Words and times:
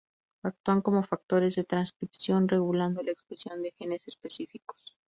Actúan 0.49 0.81
como 0.85 1.03
factores 1.11 1.53
de 1.53 1.63
transcripción 1.63 2.47
regulando 2.47 3.03
la 3.03 3.11
expresión 3.11 3.61
de 3.61 3.71
genes 3.77 4.01
específicos. 4.07 4.97